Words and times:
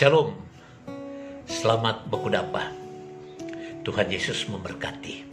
Shalom, 0.00 0.32
selamat 1.44 2.08
berkudapa. 2.08 2.72
Tuhan 3.84 4.08
Yesus 4.08 4.48
memberkati. 4.48 5.28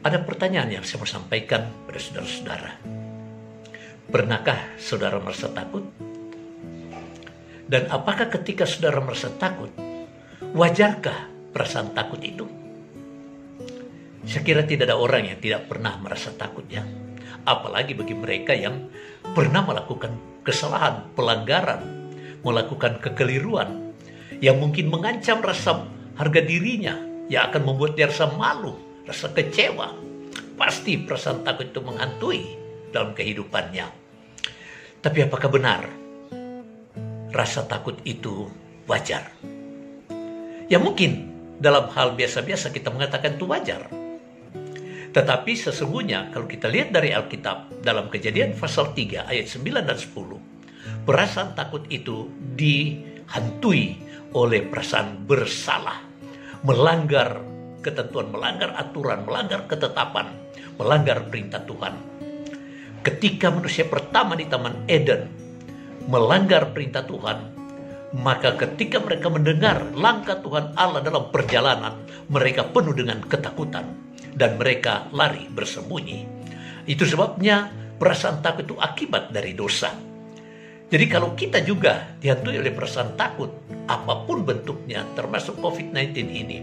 Ada 0.00 0.24
pertanyaan 0.24 0.80
yang 0.80 0.80
saya 0.80 1.04
mau 1.04 1.04
sampaikan 1.04 1.68
pada 1.84 2.00
saudara-saudara. 2.00 2.72
Pernahkah 4.08 4.80
saudara 4.80 5.20
merasa 5.20 5.52
takut? 5.52 5.84
Dan 7.68 7.92
apakah 7.92 8.32
ketika 8.32 8.64
saudara 8.64 9.04
merasa 9.04 9.28
takut, 9.36 9.68
wajarkah 10.56 11.52
perasaan 11.52 11.92
takut 11.92 12.24
itu? 12.24 12.48
Saya 14.24 14.40
kira 14.40 14.64
tidak 14.64 14.88
ada 14.88 14.96
orang 14.96 15.28
yang 15.28 15.36
tidak 15.36 15.68
pernah 15.68 16.00
merasa 16.00 16.32
takut 16.32 16.64
ya. 16.64 16.80
Apalagi 17.44 17.92
bagi 17.92 18.16
mereka 18.16 18.56
yang 18.56 18.88
pernah 19.36 19.60
melakukan 19.68 20.16
kesalahan, 20.48 21.12
pelanggaran, 21.12 22.01
melakukan 22.42 22.98
kekeliruan 22.98 23.94
yang 24.42 24.58
mungkin 24.58 24.90
mengancam 24.90 25.38
rasa 25.38 25.86
harga 26.18 26.40
dirinya 26.42 26.98
yang 27.30 27.48
akan 27.48 27.62
membuat 27.62 27.94
dia 27.94 28.10
rasa 28.10 28.28
malu, 28.34 28.76
rasa 29.06 29.30
kecewa. 29.30 29.94
Pasti 30.58 31.00
perasaan 31.00 31.42
takut 31.46 31.70
itu 31.70 31.80
menghantui 31.80 32.42
dalam 32.92 33.16
kehidupannya. 33.16 33.86
Tapi 35.02 35.18
apakah 35.26 35.50
benar 35.50 35.82
rasa 37.32 37.64
takut 37.66 37.98
itu 38.04 38.46
wajar? 38.86 39.32
Ya 40.70 40.78
mungkin 40.78 41.32
dalam 41.58 41.90
hal 41.94 42.14
biasa-biasa 42.18 42.70
kita 42.74 42.90
mengatakan 42.90 43.38
itu 43.38 43.46
wajar. 43.48 43.86
Tetapi 45.12 45.52
sesungguhnya 45.52 46.32
kalau 46.32 46.48
kita 46.48 46.72
lihat 46.72 46.90
dari 46.90 47.12
Alkitab 47.12 47.84
dalam 47.84 48.08
kejadian 48.08 48.56
pasal 48.56 48.96
3 48.96 49.28
ayat 49.28 49.46
9 49.46 49.84
dan 49.84 49.98
10 49.98 50.51
perasaan 51.02 51.54
takut 51.58 51.86
itu 51.90 52.30
dihantui 52.54 53.98
oleh 54.32 54.60
perasaan 54.64 55.26
bersalah, 55.28 56.02
melanggar 56.64 57.42
ketentuan, 57.82 58.30
melanggar 58.30 58.72
aturan, 58.78 59.26
melanggar 59.26 59.66
ketetapan, 59.66 60.30
melanggar 60.78 61.26
perintah 61.28 61.60
Tuhan. 61.66 61.94
Ketika 63.02 63.50
manusia 63.50 63.82
pertama 63.90 64.38
di 64.38 64.46
Taman 64.46 64.86
Eden 64.86 65.26
melanggar 66.06 66.70
perintah 66.70 67.02
Tuhan, 67.02 67.50
maka 68.12 68.54
ketika 68.54 69.02
mereka 69.02 69.26
mendengar 69.26 69.82
langkah 69.96 70.38
Tuhan 70.38 70.76
Allah 70.78 71.02
dalam 71.02 71.32
perjalanan, 71.34 71.98
mereka 72.30 72.68
penuh 72.70 72.94
dengan 72.94 73.24
ketakutan 73.26 73.86
dan 74.38 74.60
mereka 74.60 75.10
lari 75.10 75.50
bersembunyi. 75.50 76.26
Itu 76.86 77.06
sebabnya 77.06 77.70
perasaan 77.98 78.42
takut 78.42 78.70
itu 78.70 78.76
akibat 78.78 79.34
dari 79.34 79.54
dosa. 79.54 80.11
Jadi 80.92 81.08
kalau 81.08 81.32
kita 81.32 81.64
juga 81.64 82.12
dihantui 82.20 82.60
oleh 82.60 82.68
perasaan 82.68 83.16
takut, 83.16 83.48
apa 83.88 84.28
pun 84.28 84.44
bentuknya, 84.44 85.08
termasuk 85.16 85.56
COVID-19 85.56 86.12
ini, 86.28 86.60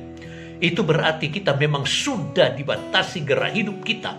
itu 0.61 0.85
berarti 0.85 1.33
kita 1.33 1.57
memang 1.57 1.81
sudah 1.81 2.53
dibatasi 2.53 3.25
gerak 3.25 3.57
hidup 3.57 3.81
kita 3.81 4.13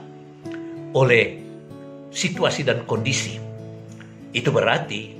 oleh 0.98 1.38
situasi 2.10 2.66
dan 2.66 2.82
kondisi. 2.90 3.38
Itu 4.34 4.50
berarti 4.50 5.14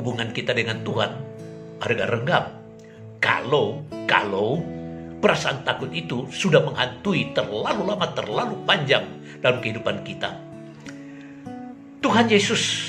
hubungan 0.00 0.32
kita 0.32 0.56
dengan 0.56 0.80
Tuhan 0.80 1.12
harga 1.84 2.04
renggang. 2.08 2.48
Kalau, 3.20 3.84
kalau 4.08 4.64
perasaan 5.20 5.68
takut 5.68 5.92
itu 5.92 6.24
sudah 6.32 6.64
menghantui 6.64 7.36
terlalu 7.36 7.84
lama, 7.84 8.08
terlalu 8.16 8.56
panjang 8.64 9.04
dalam 9.44 9.60
kehidupan 9.60 10.00
kita. 10.00 10.32
Tuhan 12.00 12.30
Yesus 12.32 12.87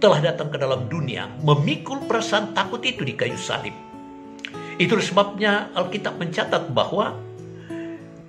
telah 0.00 0.24
datang 0.24 0.48
ke 0.48 0.56
dalam 0.56 0.88
dunia 0.88 1.28
memikul 1.44 2.08
perasaan 2.08 2.56
takut 2.56 2.80
itu 2.80 3.04
di 3.04 3.12
kayu 3.12 3.36
salib. 3.36 3.76
Itu 4.80 4.96
sebabnya 4.96 5.68
Alkitab 5.76 6.16
mencatat 6.16 6.72
bahwa 6.72 7.12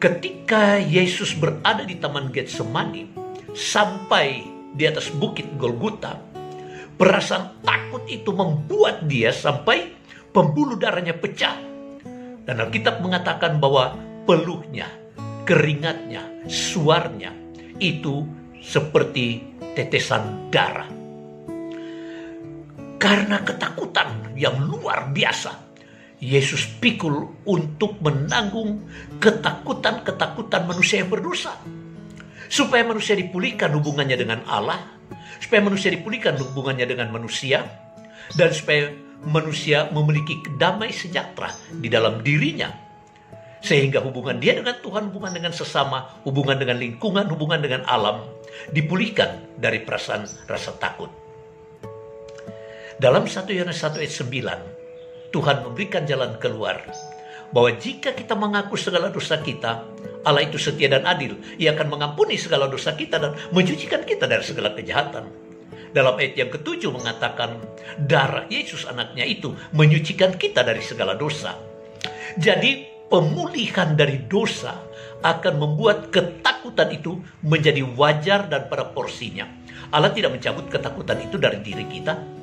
ketika 0.03 0.75
Yesus 0.83 1.31
berada 1.31 1.87
di 1.87 1.95
Taman 1.95 2.27
Getsemani 2.35 3.07
sampai 3.55 4.43
di 4.75 4.83
atas 4.83 5.07
bukit 5.15 5.47
Golgota, 5.55 6.19
perasaan 6.99 7.63
takut 7.63 8.03
itu 8.11 8.35
membuat 8.35 9.07
dia 9.07 9.31
sampai 9.31 9.95
pembuluh 10.35 10.75
darahnya 10.75 11.15
pecah. 11.15 11.55
Dan 12.43 12.67
Alkitab 12.67 12.99
mengatakan 12.99 13.63
bahwa 13.63 13.95
peluhnya, 14.27 14.91
keringatnya, 15.47 16.51
suarnya 16.51 17.31
itu 17.79 18.27
seperti 18.59 19.55
tetesan 19.71 20.51
darah 20.51 21.00
karena 23.01 23.41
ketakutan 23.41 24.37
yang 24.37 24.61
luar 24.61 25.09
biasa, 25.09 25.57
Yesus 26.21 26.69
pikul 26.77 27.33
untuk 27.49 27.97
menanggung 27.97 28.85
ketakutan-ketakutan 29.17 30.69
manusia 30.69 31.01
yang 31.01 31.09
berdosa. 31.09 31.57
Supaya 32.45 32.85
manusia 32.85 33.17
dipulihkan 33.17 33.73
hubungannya 33.73 34.13
dengan 34.21 34.45
Allah, 34.45 34.77
supaya 35.41 35.65
manusia 35.65 35.89
dipulihkan 35.89 36.37
hubungannya 36.37 36.85
dengan 36.85 37.09
manusia, 37.09 37.65
dan 38.37 38.53
supaya 38.53 38.93
manusia 39.25 39.89
memiliki 39.89 40.37
damai 40.61 40.93
sejahtera 40.93 41.49
di 41.73 41.89
dalam 41.89 42.21
dirinya. 42.21 42.69
Sehingga 43.65 44.01
hubungan 44.01 44.37
dia 44.37 44.57
dengan 44.57 44.77
Tuhan, 44.77 45.09
hubungan 45.09 45.33
dengan 45.33 45.53
sesama, 45.57 46.21
hubungan 46.21 46.61
dengan 46.61 46.77
lingkungan, 46.77 47.25
hubungan 47.33 47.61
dengan 47.65 47.81
alam, 47.89 48.25
dipulihkan 48.69 49.57
dari 49.57 49.81
perasaan 49.81 50.25
rasa 50.45 50.77
takut. 50.77 51.20
Dalam 53.01 53.25
1 53.25 53.49
Yohanes 53.49 53.81
1 53.81 53.97
ayat 53.97 54.13
9, 54.13 55.33
Tuhan 55.33 55.65
memberikan 55.65 56.05
jalan 56.05 56.37
keluar. 56.37 56.85
Bahwa 57.49 57.73
jika 57.73 58.13
kita 58.13 58.37
mengaku 58.37 58.77
segala 58.77 59.09
dosa 59.09 59.41
kita, 59.41 59.89
Allah 60.21 60.45
itu 60.45 60.61
setia 60.61 60.85
dan 60.85 61.09
adil. 61.09 61.33
Ia 61.57 61.73
akan 61.73 61.97
mengampuni 61.97 62.37
segala 62.37 62.69
dosa 62.69 62.93
kita 62.93 63.17
dan 63.17 63.33
mencucikan 63.49 64.05
kita 64.05 64.29
dari 64.29 64.45
segala 64.45 64.77
kejahatan. 64.77 65.33
Dalam 65.89 66.13
ayat 66.13 66.45
yang 66.45 66.53
ketujuh 66.53 66.93
mengatakan, 66.93 67.57
darah 68.05 68.45
Yesus 68.53 68.85
anaknya 68.85 69.25
itu 69.25 69.49
menyucikan 69.73 70.37
kita 70.37 70.61
dari 70.61 70.85
segala 70.85 71.17
dosa. 71.17 71.57
Jadi 72.37 72.85
pemulihan 73.09 73.97
dari 73.97 74.29
dosa 74.29 74.77
akan 75.25 75.57
membuat 75.57 76.13
ketakutan 76.13 76.93
itu 76.93 77.17
menjadi 77.41 77.81
wajar 77.97 78.45
dan 78.45 78.69
pada 78.69 78.93
porsinya. 78.93 79.49
Allah 79.89 80.13
tidak 80.13 80.37
mencabut 80.37 80.69
ketakutan 80.69 81.17
itu 81.17 81.41
dari 81.41 81.65
diri 81.65 81.89
kita, 81.89 82.40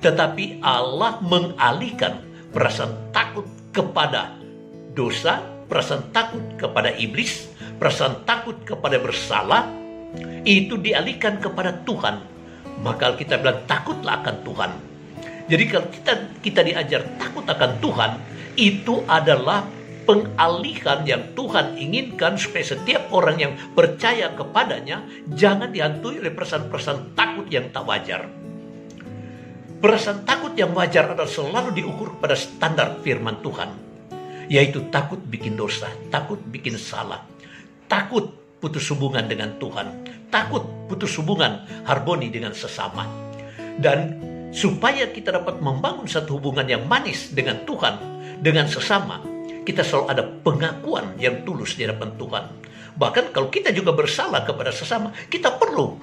tetapi 0.00 0.60
Allah 0.60 1.18
mengalihkan 1.24 2.20
perasaan 2.52 3.12
takut 3.12 3.48
kepada 3.72 4.36
dosa, 4.96 5.44
perasaan 5.68 6.08
takut 6.12 6.42
kepada 6.56 6.92
iblis, 6.96 7.48
perasaan 7.76 8.24
takut 8.24 8.56
kepada 8.64 8.96
bersalah, 8.96 9.68
itu 10.46 10.80
dialihkan 10.80 11.42
kepada 11.42 11.84
Tuhan. 11.84 12.22
Maka 12.80 13.16
kita 13.16 13.40
bilang 13.40 13.64
takutlah 13.64 14.20
akan 14.20 14.36
Tuhan. 14.44 14.70
Jadi 15.46 15.64
kalau 15.70 15.88
kita 15.88 16.12
kita 16.42 16.60
diajar 16.64 17.00
takut 17.16 17.44
akan 17.46 17.70
Tuhan, 17.80 18.10
itu 18.56 19.04
adalah 19.06 19.64
pengalihan 20.06 21.02
yang 21.02 21.22
Tuhan 21.34 21.76
inginkan 21.76 22.38
supaya 22.38 22.62
setiap 22.62 23.10
orang 23.10 23.36
yang 23.42 23.52
percaya 23.74 24.32
kepadanya 24.32 25.02
jangan 25.34 25.74
dihantui 25.74 26.22
oleh 26.22 26.32
perasaan-perasaan 26.32 27.18
takut 27.18 27.46
yang 27.50 27.68
tak 27.74 27.84
wajar. 27.84 28.45
Perasaan 29.76 30.24
takut 30.24 30.56
yang 30.56 30.72
wajar 30.72 31.12
adalah 31.12 31.28
selalu 31.28 31.76
diukur 31.76 32.16
pada 32.16 32.32
standar 32.32 32.96
firman 33.04 33.44
Tuhan. 33.44 33.70
Yaitu 34.48 34.88
takut 34.88 35.20
bikin 35.20 35.52
dosa, 35.52 35.92
takut 36.08 36.40
bikin 36.48 36.80
salah, 36.80 37.20
takut 37.90 38.30
putus 38.56 38.88
hubungan 38.94 39.26
dengan 39.28 39.58
Tuhan, 39.60 40.06
takut 40.32 40.64
putus 40.88 41.12
hubungan 41.20 41.66
harmoni 41.84 42.32
dengan 42.32 42.56
sesama. 42.56 43.04
Dan 43.76 44.16
supaya 44.54 45.10
kita 45.12 45.34
dapat 45.34 45.60
membangun 45.60 46.08
satu 46.08 46.40
hubungan 46.40 46.64
yang 46.64 46.88
manis 46.88 47.34
dengan 47.34 47.60
Tuhan, 47.68 47.98
dengan 48.40 48.70
sesama, 48.70 49.20
kita 49.66 49.82
selalu 49.82 50.06
ada 50.08 50.24
pengakuan 50.40 51.18
yang 51.20 51.42
tulus 51.42 51.76
di 51.76 51.84
hadapan 51.84 52.14
Tuhan. 52.16 52.44
Bahkan 52.96 53.32
kalau 53.36 53.52
kita 53.52 53.72
juga 53.76 53.92
bersalah 53.92 54.42
kepada 54.44 54.72
sesama, 54.72 55.12
kita 55.28 55.56
perlu 55.60 55.96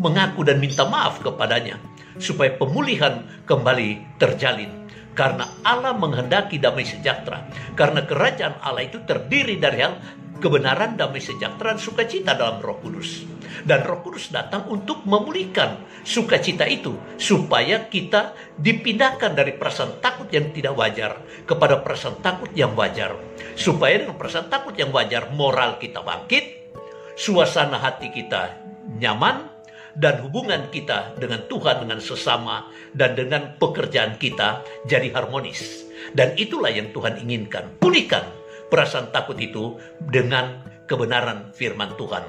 mengaku 0.00 0.42
dan 0.42 0.58
minta 0.58 0.82
maaf 0.88 1.22
kepadanya 1.22 1.78
supaya 2.18 2.52
pemulihan 2.56 3.24
kembali 3.46 4.18
terjalin. 4.18 4.82
Karena 5.12 5.44
Allah 5.60 5.92
menghendaki 5.92 6.56
damai 6.56 6.88
sejahtera. 6.88 7.44
Karena 7.76 8.00
kerajaan 8.08 8.56
Allah 8.64 8.88
itu 8.88 8.96
terdiri 9.04 9.60
dari 9.60 9.84
hal 9.84 10.00
kebenaran, 10.42 10.98
damai 10.98 11.22
sejahtera, 11.22 11.78
sukacita 11.78 12.34
dalam 12.34 12.58
roh 12.58 12.82
kudus. 12.82 13.22
Dan 13.62 13.86
roh 13.86 14.02
kudus 14.02 14.34
datang 14.34 14.66
untuk 14.66 15.06
memulihkan 15.06 16.02
sukacita 16.02 16.66
itu. 16.66 16.98
Supaya 17.14 17.86
kita 17.86 18.34
dipindahkan 18.58 19.38
dari 19.38 19.54
perasaan 19.54 20.02
takut 20.02 20.26
yang 20.34 20.50
tidak 20.50 20.74
wajar 20.74 21.22
kepada 21.46 21.78
perasaan 21.78 22.18
takut 22.18 22.50
yang 22.58 22.74
wajar. 22.74 23.14
Supaya 23.54 24.02
dengan 24.02 24.18
perasaan 24.18 24.50
takut 24.50 24.74
yang 24.74 24.90
wajar, 24.90 25.30
moral 25.30 25.78
kita 25.78 26.02
bangkit, 26.02 26.74
suasana 27.14 27.78
hati 27.78 28.10
kita 28.10 28.58
nyaman, 28.98 29.46
dan 29.92 30.24
hubungan 30.24 30.72
kita 30.72 31.16
dengan 31.20 31.44
Tuhan, 31.46 31.84
dengan 31.84 32.00
sesama, 32.00 32.66
dan 32.96 33.12
dengan 33.12 33.54
pekerjaan 33.60 34.16
kita 34.16 34.64
jadi 34.88 35.12
harmonis. 35.12 35.86
Dan 36.16 36.34
itulah 36.34 36.72
yang 36.72 36.90
Tuhan 36.90 37.20
inginkan. 37.22 37.78
Pulihkan 37.78 38.41
perasaan 38.72 39.12
takut 39.12 39.36
itu 39.36 39.76
dengan 40.00 40.64
kebenaran 40.88 41.52
firman 41.52 41.92
Tuhan. 42.00 42.24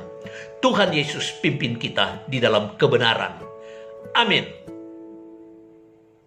Tuhan 0.59 0.91
Yesus 0.91 1.39
pimpin 1.39 1.79
kita 1.79 2.27
di 2.27 2.43
dalam 2.43 2.75
kebenaran. 2.75 3.39
Amin. 4.19 4.72